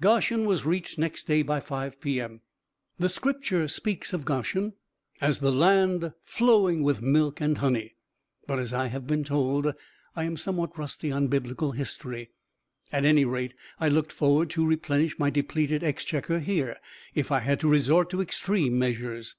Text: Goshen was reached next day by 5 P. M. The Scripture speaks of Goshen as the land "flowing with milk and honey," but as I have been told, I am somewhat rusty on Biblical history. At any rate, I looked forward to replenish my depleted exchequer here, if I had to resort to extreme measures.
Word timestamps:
Goshen 0.00 0.46
was 0.46 0.66
reached 0.66 0.98
next 0.98 1.28
day 1.28 1.42
by 1.42 1.60
5 1.60 2.00
P. 2.00 2.20
M. 2.20 2.40
The 2.98 3.08
Scripture 3.08 3.68
speaks 3.68 4.12
of 4.12 4.24
Goshen 4.24 4.72
as 5.20 5.38
the 5.38 5.52
land 5.52 6.12
"flowing 6.24 6.82
with 6.82 7.00
milk 7.00 7.40
and 7.40 7.58
honey," 7.58 7.94
but 8.48 8.58
as 8.58 8.72
I 8.74 8.88
have 8.88 9.06
been 9.06 9.22
told, 9.22 9.72
I 10.16 10.24
am 10.24 10.36
somewhat 10.36 10.76
rusty 10.76 11.12
on 11.12 11.28
Biblical 11.28 11.70
history. 11.70 12.30
At 12.90 13.04
any 13.04 13.24
rate, 13.24 13.54
I 13.78 13.88
looked 13.88 14.10
forward 14.10 14.50
to 14.50 14.66
replenish 14.66 15.20
my 15.20 15.30
depleted 15.30 15.84
exchequer 15.84 16.40
here, 16.40 16.78
if 17.14 17.30
I 17.30 17.38
had 17.38 17.60
to 17.60 17.70
resort 17.70 18.10
to 18.10 18.20
extreme 18.20 18.76
measures. 18.76 19.36